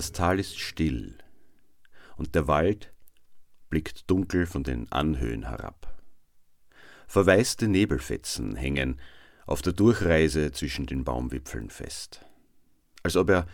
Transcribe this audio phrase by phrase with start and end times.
[0.00, 1.18] Das Tal ist still
[2.16, 2.90] und der Wald
[3.68, 5.94] blickt dunkel von den Anhöhen herab.
[7.06, 8.98] Verwaiste Nebelfetzen hängen
[9.44, 12.24] auf der Durchreise zwischen den Baumwipfeln fest.
[13.02, 13.46] Als ob er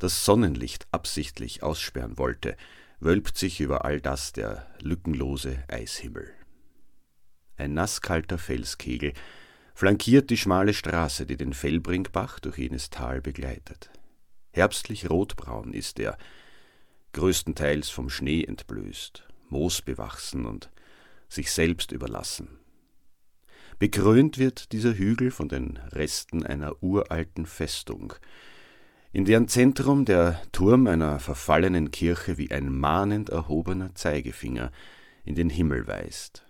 [0.00, 2.56] das Sonnenlicht absichtlich aussperren wollte,
[2.98, 6.28] wölbt sich über all das der lückenlose Eishimmel.
[7.56, 9.12] Ein nasskalter Felskegel
[9.72, 13.92] flankiert die schmale Straße, die den Fellbringbach durch jenes Tal begleitet.
[14.52, 16.18] Herbstlich rotbraun ist er,
[17.14, 20.70] größtenteils vom Schnee entblößt, moosbewachsen und
[21.28, 22.58] sich selbst überlassen.
[23.78, 28.12] Bekrönt wird dieser Hügel von den Resten einer uralten Festung,
[29.12, 34.70] in deren Zentrum der Turm einer verfallenen Kirche wie ein mahnend erhobener Zeigefinger
[35.24, 36.44] in den Himmel weist.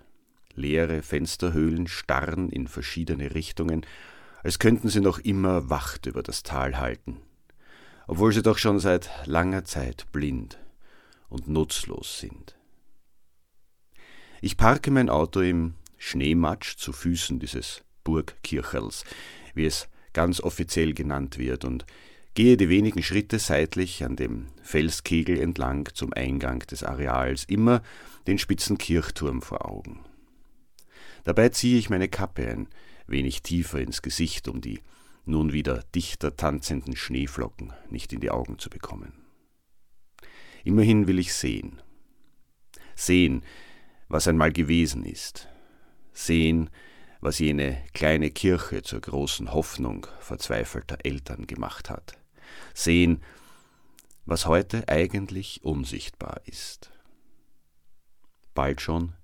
[0.55, 3.87] Leere Fensterhöhlen starren in verschiedene Richtungen,
[4.43, 7.21] als könnten sie noch immer Wacht über das Tal halten
[8.07, 10.59] obwohl sie doch schon seit langer Zeit blind
[11.29, 12.57] und nutzlos sind.
[14.41, 19.05] Ich parke mein Auto im Schneematsch zu Füßen dieses Burgkirchels,
[19.55, 21.87] wie es ganz offiziell genannt wird, und
[22.35, 27.83] gehe die wenigen Schritte seitlich an dem Felskegel entlang zum Eingang des Areals, immer
[28.27, 30.01] den spitzen Kirchturm vor Augen.
[31.25, 32.69] Dabei ziehe ich meine Kappe ein
[33.07, 34.81] wenig tiefer ins Gesicht, um die
[35.25, 39.13] nun wieder dichter tanzenden Schneeflocken nicht in die Augen zu bekommen.
[40.65, 41.83] Immerhin will ich sehen.
[42.95, 43.43] Sehen,
[44.09, 45.49] was einmal gewesen ist.
[46.13, 46.71] Sehen,
[47.21, 52.19] was jene kleine Kirche zur großen Hoffnung verzweifelter Eltern gemacht hat.
[52.75, 53.23] Sehen,
[54.25, 56.91] was heute eigentlich unsichtbar ist.
[58.55, 59.15] Bald schon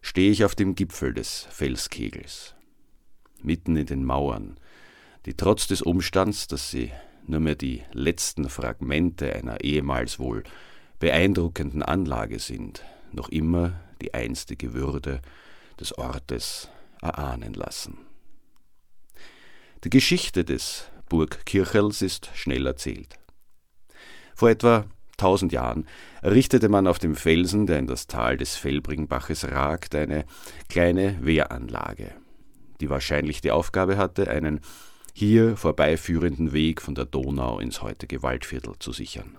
[0.00, 2.54] stehe ich auf dem Gipfel des Felskegels,
[3.42, 4.56] mitten in den Mauern,
[5.26, 6.92] die trotz des Umstands, dass sie
[7.26, 10.44] nur mehr die letzten Fragmente einer ehemals wohl
[11.00, 15.20] beeindruckenden Anlage sind, noch immer die einstige Würde
[15.78, 16.68] des Ortes
[17.02, 17.98] erahnen lassen.
[19.84, 23.18] Die Geschichte des Burgkirchels ist schnell erzählt.
[24.34, 24.86] Vor etwa
[25.16, 25.86] tausend Jahren
[26.22, 30.24] errichtete man auf dem Felsen, der in das Tal des Fellbringbaches ragt, eine
[30.68, 32.12] kleine Wehranlage,
[32.80, 34.60] die wahrscheinlich die Aufgabe hatte, einen
[35.18, 39.38] hier vorbeiführenden Weg von der Donau ins heutige Waldviertel zu sichern.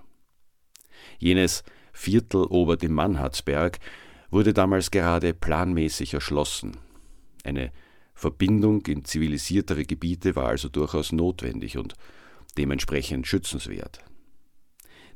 [1.19, 3.77] Jenes Viertel ober dem Mannhardsberg
[4.31, 6.77] wurde damals gerade planmäßig erschlossen.
[7.43, 7.71] Eine
[8.15, 11.93] Verbindung in zivilisiertere Gebiete war also durchaus notwendig und
[12.57, 13.99] dementsprechend schützenswert.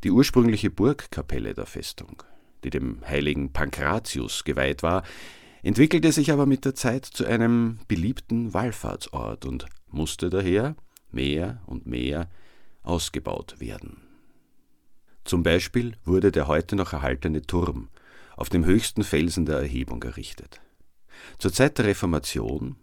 [0.03, 2.21] Die ursprüngliche Burgkapelle der Festung,
[2.63, 5.01] die dem heiligen Pankratius geweiht war,
[5.63, 10.75] entwickelte sich aber mit der Zeit zu einem beliebten Wallfahrtsort und musste daher
[11.11, 12.29] mehr und mehr
[12.83, 14.01] ausgebaut werden.
[15.23, 17.89] Zum Beispiel wurde der heute noch erhaltene Turm
[18.35, 20.61] auf dem höchsten Felsen der Erhebung errichtet.
[21.37, 22.75] Zur Zeit der Reformation,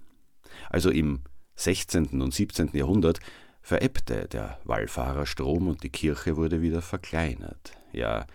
[0.71, 1.23] also im
[1.57, 2.23] 16.
[2.23, 2.71] und 17.
[2.75, 3.19] Jahrhundert,
[3.61, 8.27] verebbte der Wallfahrerstrom und die Kirche wurde wieder verkleinert, ja,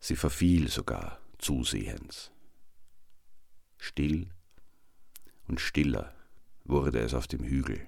[0.00, 2.30] sie verfiel sogar zusehends.
[3.86, 4.28] Still
[5.46, 6.14] und stiller
[6.64, 7.86] wurde es auf dem Hügel.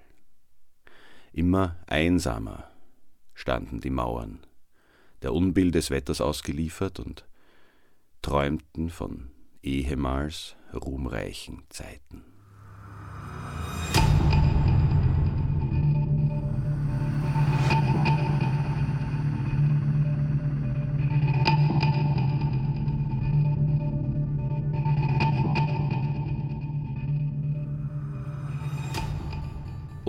[1.32, 2.70] Immer einsamer
[3.32, 4.46] standen die Mauern,
[5.22, 7.26] der Unbill des Wetters ausgeliefert und
[8.20, 9.31] träumten von
[9.62, 12.35] ehemals ruhmreichen Zeiten.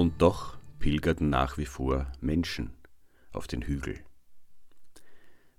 [0.07, 2.71] Und doch pilgerten nach wie vor Menschen
[3.33, 3.99] auf den Hügel.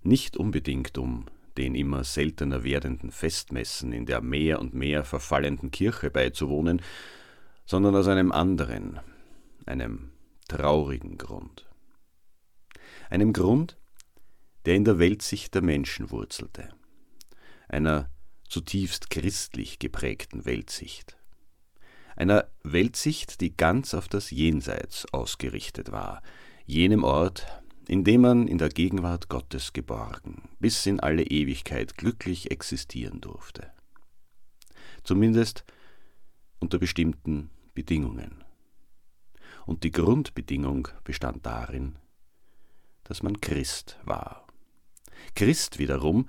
[0.00, 1.26] Nicht unbedingt um
[1.58, 6.80] den immer seltener werdenden Festmessen in der mehr und mehr verfallenden Kirche beizuwohnen,
[7.66, 9.00] sondern aus einem anderen,
[9.66, 10.12] einem
[10.48, 11.68] traurigen Grund.
[13.10, 13.76] Einem Grund,
[14.64, 16.70] der in der Weltsicht der Menschen wurzelte,
[17.68, 18.08] einer
[18.48, 21.17] zutiefst christlich geprägten Weltsicht,
[22.18, 26.20] einer Weltsicht, die ganz auf das Jenseits ausgerichtet war,
[26.66, 27.46] jenem Ort,
[27.86, 33.70] in dem man in der Gegenwart Gottes geborgen, bis in alle Ewigkeit glücklich existieren durfte.
[35.04, 35.64] Zumindest
[36.58, 38.42] unter bestimmten Bedingungen.
[39.64, 41.96] Und die Grundbedingung bestand darin,
[43.04, 44.44] dass man Christ war.
[45.36, 46.28] Christ wiederum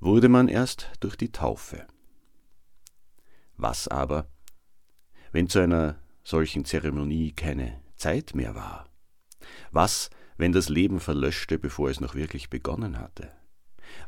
[0.00, 1.86] wurde man erst durch die Taufe.
[3.56, 4.28] Was aber,
[5.32, 8.86] wenn zu einer solchen Zeremonie keine Zeit mehr war?
[9.70, 13.30] Was, wenn das Leben verlöschte, bevor es noch wirklich begonnen hatte?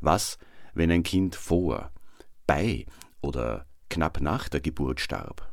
[0.00, 0.38] Was,
[0.75, 1.93] wenn ein Kind vor,
[2.46, 2.87] bei
[3.20, 5.50] oder knapp nach der Geburt starb?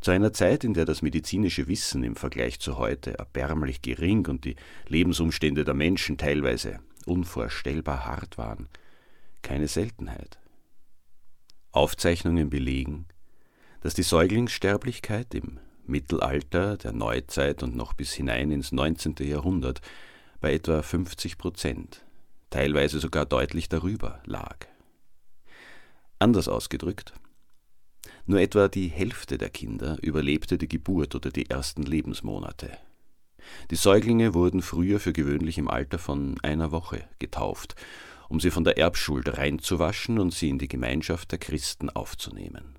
[0.00, 4.44] Zu einer Zeit, in der das medizinische Wissen im Vergleich zu heute erbärmlich gering und
[4.44, 4.54] die
[4.86, 8.68] Lebensumstände der Menschen teilweise unvorstellbar hart waren,
[9.42, 10.38] keine Seltenheit.
[11.72, 13.06] Aufzeichnungen belegen,
[13.80, 19.16] dass die Säuglingssterblichkeit im Mittelalter, der Neuzeit und noch bis hinein ins 19.
[19.20, 19.80] Jahrhundert
[20.40, 22.04] bei etwa 50 Prozent,
[22.50, 24.66] teilweise sogar deutlich darüber lag.
[26.18, 27.14] Anders ausgedrückt,
[28.26, 32.76] nur etwa die Hälfte der Kinder überlebte die Geburt oder die ersten Lebensmonate.
[33.70, 37.74] Die Säuglinge wurden früher für gewöhnlich im Alter von einer Woche getauft,
[38.28, 42.77] um sie von der Erbschuld reinzuwaschen und sie in die Gemeinschaft der Christen aufzunehmen.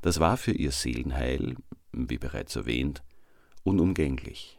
[0.00, 1.56] Das war für ihr Seelenheil,
[1.92, 3.02] wie bereits erwähnt,
[3.64, 4.58] unumgänglich.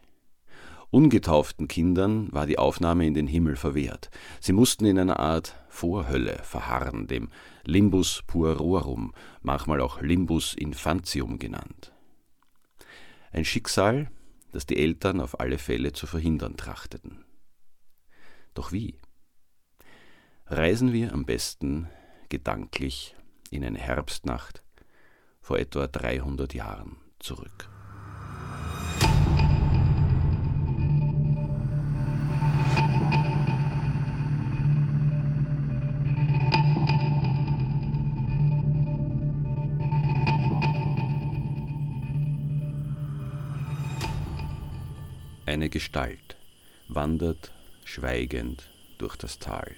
[0.93, 4.11] Ungetauften Kindern war die Aufnahme in den Himmel verwehrt.
[4.39, 7.29] Sie mussten in einer Art Vorhölle verharren, dem
[7.65, 9.11] Limbus puerorum,
[9.41, 11.91] manchmal auch Limbus infantium genannt.
[13.31, 14.11] Ein Schicksal,
[14.51, 17.25] das die Eltern auf alle Fälle zu verhindern trachteten.
[18.53, 18.99] Doch wie?
[20.45, 21.89] Reisen wir am besten
[22.29, 23.15] gedanklich
[23.49, 24.63] in eine Herbstnacht
[25.43, 27.67] vor etwa 300 Jahren zurück.
[45.45, 46.37] Eine Gestalt
[46.87, 47.51] wandert
[47.83, 49.75] schweigend durch das Tal.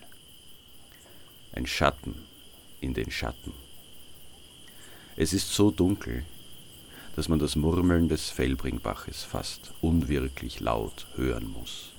[1.53, 2.15] Ein Schatten
[2.81, 3.64] in den Schatten.
[5.17, 6.25] Es ist so dunkel,
[7.15, 11.94] dass man das Murmeln des Felbringbaches fast unwirklich laut hören muss.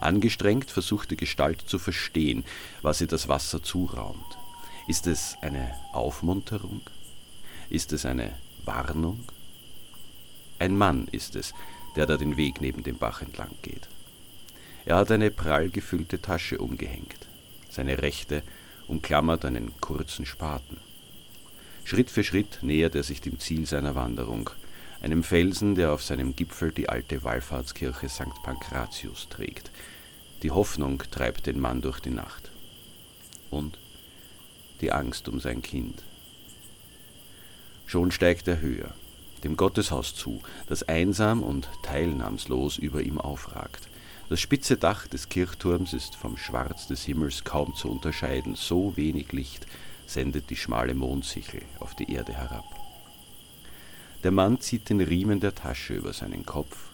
[0.00, 2.44] Angestrengt versucht die Gestalt zu verstehen,
[2.82, 4.36] was ihr das Wasser zuraumt.
[4.86, 6.82] Ist es eine Aufmunterung?
[7.70, 8.34] Ist es eine
[8.66, 9.24] Warnung?
[10.58, 11.54] Ein Mann ist es,
[11.96, 13.88] der da den Weg neben dem Bach entlang geht.
[14.84, 17.26] Er hat eine prall gefüllte Tasche umgehängt.
[17.70, 18.42] Seine rechte
[18.88, 20.76] umklammert einen kurzen Spaten.
[21.84, 24.50] Schritt für Schritt nähert er sich dem Ziel seiner Wanderung,
[25.02, 28.42] einem Felsen, der auf seinem Gipfel die alte Wallfahrtskirche St.
[28.42, 29.70] Pankratius trägt.
[30.42, 32.50] Die Hoffnung treibt den Mann durch die Nacht.
[33.50, 33.78] Und
[34.80, 36.02] die Angst um sein Kind.
[37.86, 38.94] Schon steigt er höher
[39.44, 43.88] dem Gotteshaus zu, das einsam und teilnahmslos über ihm aufragt.
[44.30, 49.32] Das spitze Dach des Kirchturms ist vom Schwarz des Himmels kaum zu unterscheiden, so wenig
[49.32, 49.66] Licht
[50.06, 52.64] sendet die schmale Mondsichel auf die Erde herab.
[54.22, 56.90] Der Mann zieht den Riemen der Tasche über seinen Kopf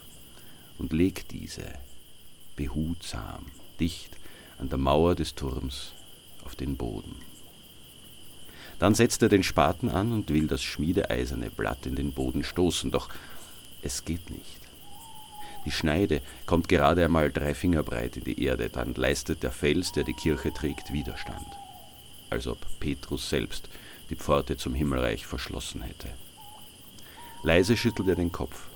[0.79, 1.65] und legt diese
[2.57, 3.47] behutsam,
[3.79, 4.17] dicht
[4.59, 5.93] an der Mauer des Turms
[6.45, 7.17] auf den Boden.
[8.79, 12.91] Dann setzt er den Spaten an und will das schmiedeeiserne Blatt in den Boden stoßen,
[12.91, 13.11] doch
[13.83, 14.61] es geht nicht.
[15.67, 19.93] Die Schneide kommt gerade einmal drei Finger breit in die Erde, dann leistet der Fels,
[19.93, 21.47] der die Kirche trägt, Widerstand,
[22.31, 23.69] als ob Petrus selbst
[24.09, 26.09] die Pforte zum Himmelreich verschlossen hätte.
[27.43, 28.69] Leise schüttelt er den Kopf.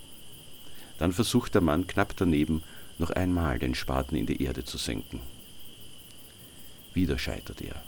[0.99, 2.63] Dann versucht der Mann knapp daneben
[2.99, 5.21] noch einmal den Spaten in die Erde zu senken.
[6.95, 7.83] Wieder scheitert er.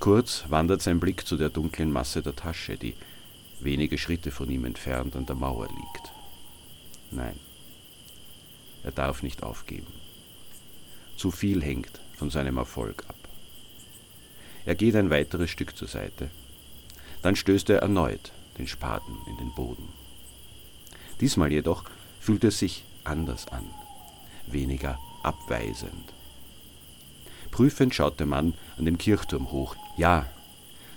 [0.00, 2.94] Kurz wandert sein Blick zu der dunklen Masse der Tasche, die
[3.60, 6.12] wenige Schritte von ihm entfernt an der Mauer liegt.
[7.10, 7.38] Nein,
[8.82, 9.92] er darf nicht aufgeben.
[11.16, 13.15] Zu viel hängt von seinem Erfolg ab.
[14.66, 16.28] Er geht ein weiteres Stück zur Seite.
[17.22, 19.88] Dann stößt er erneut den Spaten in den Boden.
[21.20, 21.84] Diesmal jedoch
[22.20, 23.64] fühlte es sich anders an,
[24.46, 26.12] weniger abweisend.
[27.50, 29.76] Prüfend schaut der Mann an dem Kirchturm hoch.
[29.96, 30.26] Ja,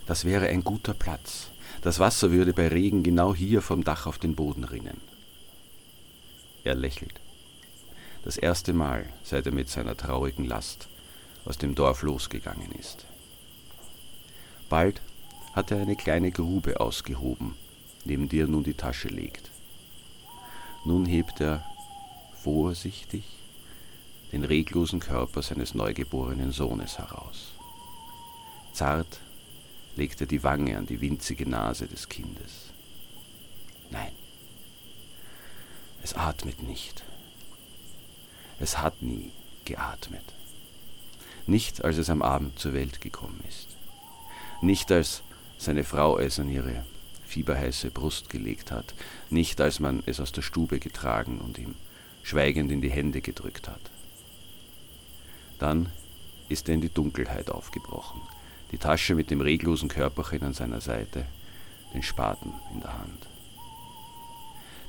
[0.08, 1.52] das wäre ein guter Platz.
[1.82, 5.00] Das Wasser würde bei Regen genau hier vom Dach auf den Boden rinnen.
[6.64, 7.22] Er lächelt.
[8.26, 10.90] Das erste Mal, seit er mit seiner traurigen Last
[11.46, 13.06] aus dem Dorf losgegangen ist.
[14.70, 15.02] Bald
[15.54, 17.56] hat er eine kleine Grube ausgehoben,
[18.06, 19.50] neben die er nun die Tasche legt.
[20.86, 21.66] Nun hebt er
[22.44, 23.24] vorsichtig
[24.32, 27.52] den reglosen Körper seines neugeborenen Sohnes heraus.
[28.74, 29.20] Zart
[29.96, 32.68] legt er die Wange an die winzige Nase des Kindes.
[33.90, 34.12] Nein,
[36.04, 37.04] es atmet nicht.
[38.60, 39.32] Es hat nie
[39.66, 40.24] geatmet.
[41.48, 43.79] Nicht als es am Abend zur Welt gekommen ist.
[44.62, 45.24] Nicht als
[45.58, 46.84] seine Frau es an ihre
[47.26, 48.94] fieberheiße Brust gelegt hat.
[49.30, 51.76] Nicht als man es aus der Stube getragen und ihm
[52.24, 53.82] schweigend in die Hände gedrückt hat.
[55.60, 55.90] Dann
[56.50, 58.22] ist er in die Dunkelheit aufgebrochen,
[58.72, 61.26] die Tasche mit dem reglosen Körperchen an seiner Seite,
[61.94, 63.28] den Spaten in der Hand.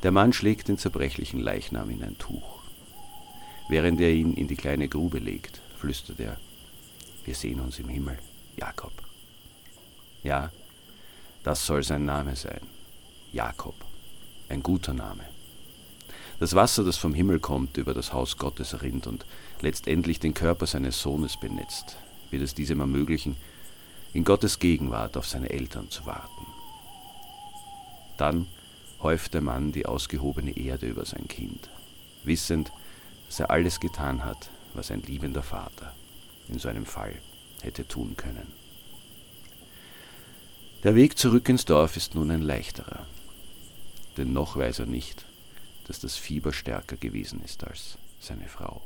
[0.03, 2.61] Der Mann schlägt den zerbrechlichen Leichnam in ein Tuch.
[3.69, 6.39] Während er ihn in die kleine Grube legt, flüstert er,
[7.25, 8.19] wir sehen uns im Himmel,
[8.57, 9.10] Jakob.
[10.23, 10.51] Ja,
[11.43, 12.61] das soll sein Name sein,
[13.33, 13.75] Jakob,
[14.49, 15.25] ein guter Name.
[16.39, 19.25] Das Wasser, das vom Himmel kommt, über das Haus Gottes rinnt und
[19.61, 21.97] letztendlich den Körper seines Sohnes benetzt,
[22.31, 23.37] wird es diesem ermöglichen,
[24.13, 26.47] in Gottes Gegenwart auf seine Eltern zu warten.
[28.19, 28.47] Dann
[29.03, 31.71] häuft der Mann die ausgehobene Erde über sein Kind,
[32.25, 32.73] wissend,
[33.27, 35.95] dass er alles getan hat, was ein liebender Vater
[36.49, 37.15] in so einem Fall
[37.63, 38.60] hätte tun können.
[40.83, 43.07] Der Weg zurück ins Dorf ist nun ein leichterer,
[44.17, 45.27] denn noch weiß er nicht,
[45.87, 48.81] dass das Fieber stärker gewesen ist als seine Frau.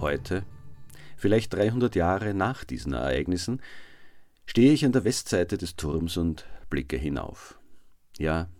[0.00, 0.44] Heute,
[1.24, 3.62] vielleicht 300 Jahre nach diesen Ereignissen,
[4.44, 7.58] stehe ich an der Westseite des Turms und blicke hinauf.
[8.18, 8.50] Ja,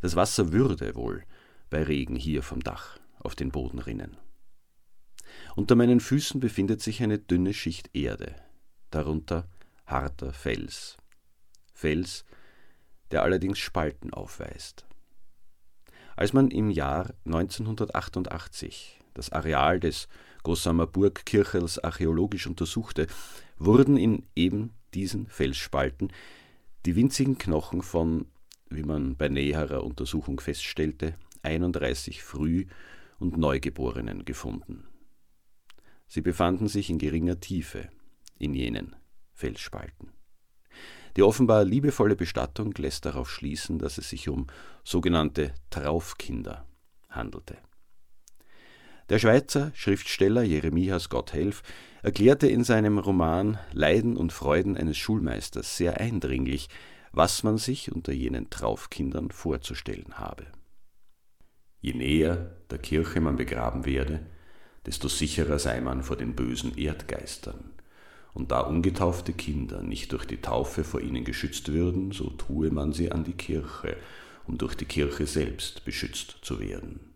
[0.00, 1.24] das Wasser würde wohl
[1.68, 4.16] bei Regen hier vom Dach auf den Boden rinnen.
[5.56, 8.36] Unter meinen Füßen befindet sich eine dünne Schicht Erde,
[8.92, 9.48] darunter
[9.84, 10.96] harter Fels.
[11.72, 12.24] Fels,
[13.10, 14.86] der allerdings Spalten aufweist.
[16.14, 20.06] Als man im Jahr 1988 das Areal des
[20.42, 23.06] Gossamer Burgkirchels archäologisch untersuchte,
[23.58, 26.12] wurden in eben diesen Felsspalten
[26.86, 28.26] die winzigen Knochen von
[28.70, 32.66] wie man bei näherer Untersuchung feststellte, 31 Früh-
[33.18, 34.86] und Neugeborenen gefunden.
[36.06, 37.88] Sie befanden sich in geringer Tiefe
[38.38, 38.96] in jenen
[39.34, 40.12] Felsspalten.
[41.16, 44.46] Die offenbar liebevolle Bestattung lässt darauf schließen, dass es sich um
[44.84, 46.66] sogenannte Traufkinder
[47.08, 47.58] handelte.
[49.10, 51.64] Der Schweizer Schriftsteller Jeremias Gotthelf
[52.04, 56.68] erklärte in seinem Roman Leiden und Freuden eines Schulmeisters sehr eindringlich,
[57.10, 60.46] was man sich unter jenen Traufkindern vorzustellen habe.
[61.80, 64.24] Je näher der Kirche man begraben werde,
[64.86, 67.72] desto sicherer sei man vor den bösen Erdgeistern.
[68.32, 72.92] Und da ungetaufte Kinder nicht durch die Taufe vor ihnen geschützt würden, so tue man
[72.92, 73.96] sie an die Kirche,
[74.46, 77.09] um durch die Kirche selbst beschützt zu werden.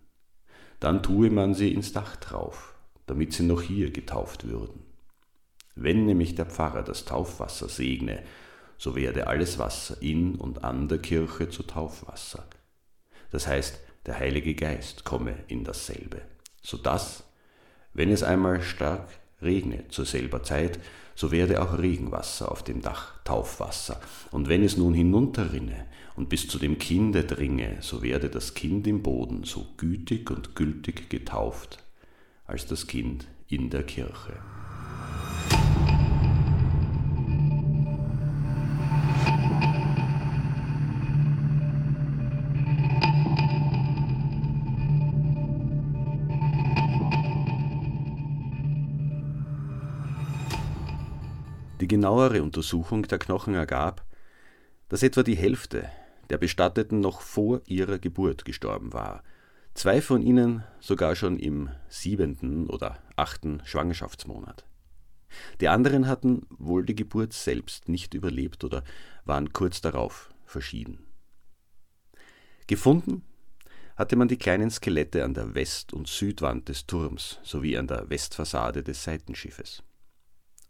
[0.85, 2.75] Dann tue man sie ins Dach drauf,
[3.07, 4.83] damit sie noch hier getauft würden.
[5.75, 8.23] Wenn nämlich der Pfarrer das Taufwasser segne,
[8.77, 12.45] so werde alles Wasser in und an der Kirche zu Taufwasser.
[13.31, 16.21] Das heißt, der Heilige Geist komme in dasselbe,
[16.61, 17.25] so dass,
[17.95, 19.09] wenn es einmal stark
[19.41, 20.79] regne zur selber Zeit,
[21.15, 25.87] so werde auch Regenwasser auf dem Dach Taufwasser, und wenn es nun hinunterrinne
[26.17, 30.55] und bis zu dem Kinde dringe, so werde das Kind im Boden so gütig und
[30.55, 31.85] gültig getauft,
[32.47, 34.35] als das Kind in der Kirche.
[51.81, 54.07] Die genauere Untersuchung der Knochen ergab,
[54.89, 55.91] dass etwa die Hälfte
[56.31, 59.23] der Bestatteten noch vor ihrer Geburt gestorben war,
[59.75, 64.65] zwei von ihnen sogar schon im siebenten oder achten Schwangerschaftsmonat.
[65.61, 68.85] Die anderen hatten wohl die Geburt selbst nicht überlebt oder
[69.25, 71.07] waren kurz darauf verschieden.
[72.67, 73.23] Gefunden
[73.97, 78.09] hatte man die kleinen Skelette an der West- und Südwand des Turms sowie an der
[78.11, 79.83] Westfassade des Seitenschiffes.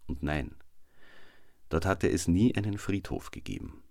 [0.06, 0.56] Und nein,
[1.68, 3.83] dort hatte es nie einen Friedhof gegeben.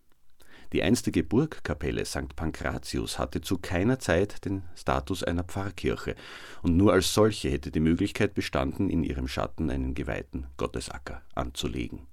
[0.73, 2.35] Die einstige Burgkapelle St.
[2.35, 6.15] Pankratius hatte zu keiner Zeit den Status einer Pfarrkirche,
[6.63, 12.07] und nur als solche hätte die Möglichkeit bestanden, in ihrem Schatten einen geweihten Gottesacker anzulegen.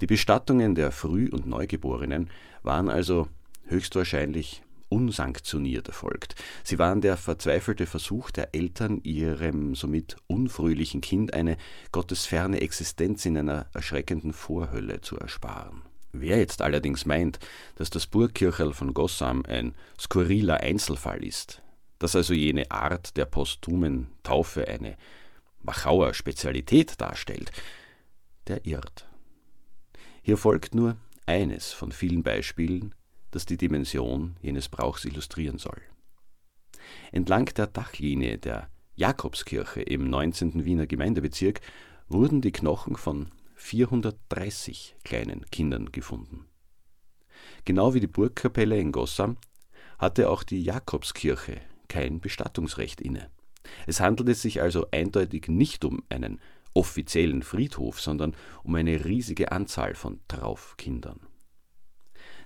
[0.00, 2.30] Die Bestattungen der Früh- und Neugeborenen
[2.62, 3.26] waren also
[3.64, 6.36] höchstwahrscheinlich unsanktioniert erfolgt.
[6.62, 11.56] Sie waren der verzweifelte Versuch der Eltern, ihrem somit unfröhlichen Kind eine
[11.90, 15.87] gottesferne Existenz in einer erschreckenden Vorhölle zu ersparen.
[16.12, 17.38] Wer jetzt allerdings meint,
[17.76, 21.62] dass das Burgkircherl von Gossam ein skurriler Einzelfall ist,
[21.98, 24.96] dass also jene Art der posthumen Taufe eine
[25.60, 27.52] Wachauer Spezialität darstellt,
[28.46, 29.06] der irrt.
[30.22, 30.96] Hier folgt nur
[31.26, 32.94] eines von vielen Beispielen,
[33.30, 35.80] das die Dimension jenes Brauchs illustrieren soll.
[37.12, 40.64] Entlang der Dachlinie der Jakobskirche im 19.
[40.64, 41.60] Wiener Gemeindebezirk
[42.08, 46.46] wurden die Knochen von 430 kleinen Kindern gefunden.
[47.64, 49.36] Genau wie die Burgkapelle in Gossam
[49.98, 53.30] hatte auch die Jakobskirche kein Bestattungsrecht inne.
[53.86, 56.40] Es handelte sich also eindeutig nicht um einen
[56.72, 61.20] offiziellen Friedhof, sondern um eine riesige Anzahl von Traufkindern.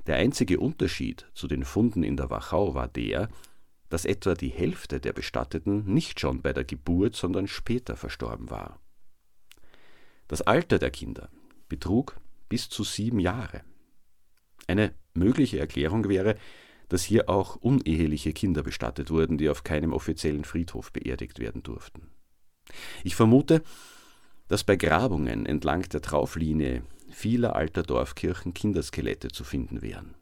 [0.06, 3.28] Der einzige Unterschied zu den Funden in der Wachau war der,
[3.90, 8.80] dass etwa die Hälfte der Bestatteten nicht schon bei der Geburt, sondern später verstorben war.
[10.32, 11.28] Das Alter der Kinder
[11.68, 13.60] betrug bis zu sieben Jahre.
[14.66, 16.36] Eine mögliche Erklärung wäre,
[16.88, 22.06] dass hier auch uneheliche Kinder bestattet wurden, die auf keinem offiziellen Friedhof beerdigt werden durften.
[23.04, 23.62] Ich vermute,
[24.48, 30.14] dass bei Grabungen entlang der Trauflinie vieler alter Dorfkirchen Kinderskelette zu finden wären.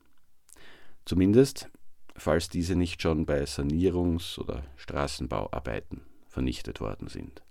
[1.05, 1.71] Zumindest,
[2.16, 7.44] falls diese nicht schon bei Sanierungs- oder Straßenbauarbeiten vernichtet worden sind.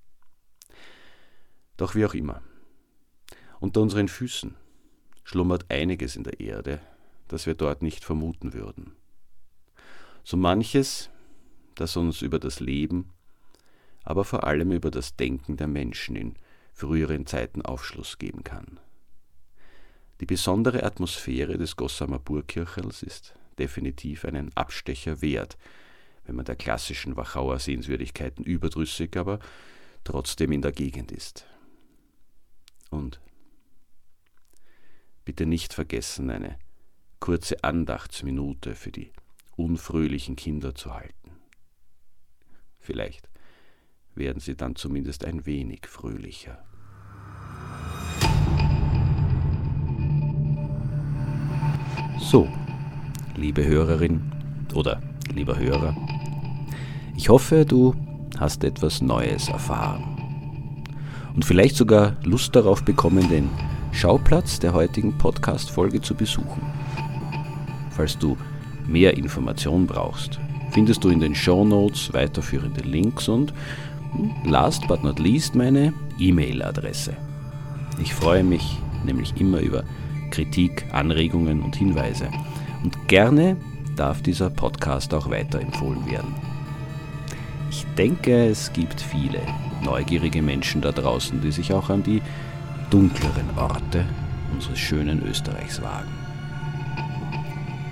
[1.78, 2.41] Doch wie auch immer.
[3.60, 4.56] Unter unseren Füßen
[5.24, 6.80] schlummert einiges in der Erde,
[7.28, 8.93] das wir dort nicht vermuten würden.
[10.24, 11.10] So manches,
[11.76, 13.10] das uns über das Leben,
[14.04, 16.36] aber vor allem über das Denken der Menschen in
[16.74, 18.80] früheren Zeiten Aufschluss geben kann.
[20.22, 25.58] Die besondere Atmosphäre des Gossamer Burgkirchels ist definitiv einen Abstecher wert,
[26.26, 29.39] wenn man der klassischen Wachauer Sehenswürdigkeiten überdrüssig, aber
[30.04, 31.45] trotzdem in der Gegend ist.
[32.89, 33.19] Und
[35.30, 36.56] bitte nicht vergessen, eine
[37.20, 39.12] kurze Andachtsminute für die
[39.58, 41.38] unfröhlichen Kinder zu halten.
[42.80, 43.30] Vielleicht
[44.15, 46.65] werden sie dann zumindest ein wenig fröhlicher.
[52.20, 52.50] So,
[53.36, 54.32] liebe Hörerin
[54.74, 55.00] oder
[55.32, 55.96] lieber Hörer,
[57.15, 57.94] ich hoffe, du
[58.39, 60.88] hast etwas Neues erfahren
[61.36, 63.48] und vielleicht sogar Lust darauf bekommen, den
[63.91, 66.62] Schauplatz der heutigen Podcast-Folge zu besuchen.
[67.89, 68.38] Falls du
[68.88, 70.39] mehr Informationen brauchst,
[70.71, 73.54] findest du in den Show Notes weiterführende Links und
[74.13, 77.15] hm, last but not least meine E-Mail-Adresse.
[78.02, 79.84] Ich freue mich nämlich immer über
[80.32, 82.30] Kritik, Anregungen und Hinweise.
[82.84, 83.58] Und gerne
[83.95, 86.34] darf dieser Podcast auch weiterempfohlen werden.
[87.69, 89.41] Ich denke, es gibt viele
[89.84, 92.21] neugierige Menschen da draußen, die sich auch an die
[92.89, 94.04] dunkleren Orte
[94.52, 96.12] unseres schönen Österreichs wagen.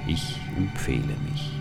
[0.08, 1.52] Ich empfehle mich.